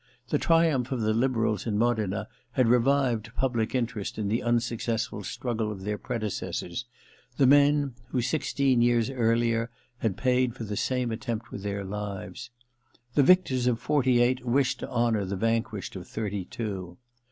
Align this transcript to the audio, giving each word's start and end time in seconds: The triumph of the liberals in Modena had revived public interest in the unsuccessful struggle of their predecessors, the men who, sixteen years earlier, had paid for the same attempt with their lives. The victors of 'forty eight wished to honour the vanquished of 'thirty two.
The 0.29 0.39
triumph 0.39 0.91
of 0.91 1.01
the 1.01 1.13
liberals 1.13 1.67
in 1.67 1.77
Modena 1.77 2.27
had 2.53 2.67
revived 2.67 3.29
public 3.37 3.75
interest 3.75 4.17
in 4.17 4.29
the 4.29 4.41
unsuccessful 4.41 5.23
struggle 5.23 5.71
of 5.71 5.83
their 5.83 5.99
predecessors, 5.99 6.85
the 7.37 7.45
men 7.45 7.93
who, 8.07 8.19
sixteen 8.19 8.81
years 8.81 9.11
earlier, 9.11 9.69
had 9.99 10.17
paid 10.17 10.55
for 10.55 10.63
the 10.63 10.75
same 10.75 11.11
attempt 11.11 11.51
with 11.51 11.61
their 11.61 11.83
lives. 11.85 12.49
The 13.13 13.21
victors 13.21 13.67
of 13.67 13.79
'forty 13.79 14.21
eight 14.23 14.43
wished 14.43 14.79
to 14.79 14.89
honour 14.89 15.23
the 15.23 15.35
vanquished 15.37 15.95
of 15.95 16.07
'thirty 16.07 16.45
two. 16.45 16.97